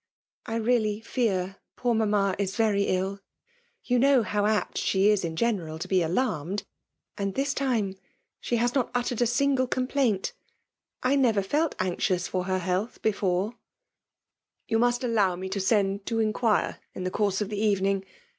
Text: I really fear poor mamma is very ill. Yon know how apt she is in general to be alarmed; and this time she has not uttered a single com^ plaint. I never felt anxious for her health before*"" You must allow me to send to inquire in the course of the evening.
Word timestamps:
I 0.47 0.55
really 0.55 0.99
fear 0.99 1.57
poor 1.75 1.93
mamma 1.93 2.33
is 2.39 2.55
very 2.55 2.85
ill. 2.85 3.19
Yon 3.83 3.99
know 3.99 4.23
how 4.23 4.47
apt 4.47 4.79
she 4.79 5.09
is 5.11 5.23
in 5.23 5.35
general 5.35 5.77
to 5.77 5.87
be 5.87 6.01
alarmed; 6.01 6.63
and 7.19 7.35
this 7.35 7.53
time 7.53 7.93
she 8.39 8.55
has 8.55 8.73
not 8.73 8.89
uttered 8.95 9.21
a 9.21 9.27
single 9.27 9.67
com^ 9.67 9.87
plaint. 9.87 10.31
I 11.03 11.15
never 11.15 11.43
felt 11.43 11.75
anxious 11.77 12.27
for 12.27 12.45
her 12.45 12.57
health 12.57 13.03
before*"" 13.03 13.53
You 14.67 14.79
must 14.79 15.03
allow 15.03 15.35
me 15.35 15.49
to 15.49 15.59
send 15.59 16.07
to 16.07 16.17
inquire 16.17 16.79
in 16.95 17.03
the 17.03 17.11
course 17.11 17.39
of 17.39 17.49
the 17.49 17.61
evening. 17.63 18.03